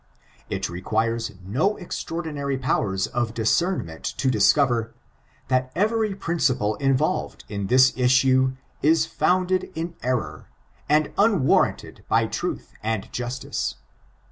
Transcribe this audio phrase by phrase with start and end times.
[0.49, 4.95] It requires no extra ordinary powers of discernment to discover,
[5.47, 10.47] that every principle involved in this issue is founded in error,
[10.89, 13.75] and unwarranted by truth and justice.